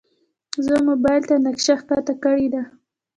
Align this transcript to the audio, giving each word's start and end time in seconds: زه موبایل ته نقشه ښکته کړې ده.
زه 0.65 0.75
موبایل 0.87 1.21
ته 1.29 1.35
نقشه 1.45 1.73
ښکته 1.81 2.13
کړې 2.23 2.47
ده. 2.53 2.63